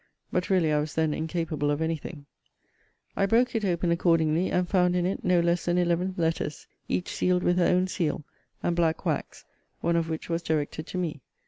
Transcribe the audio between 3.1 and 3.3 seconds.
Letter LVII. I